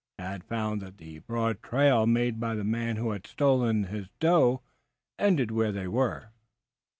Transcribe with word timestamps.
Tad 0.17 0.43
found 0.43 0.81
that 0.81 0.97
the 0.97 1.19
broad 1.19 1.61
trail 1.61 2.07
made 2.07 2.39
by 2.39 2.55
the 2.55 2.63
man 2.63 2.95
who 2.95 3.11
had 3.11 3.27
stolen 3.27 3.83
his 3.83 4.09
doe 4.19 4.63
ended 5.19 5.51
where 5.51 5.71
they 5.71 5.87
were. 5.87 6.31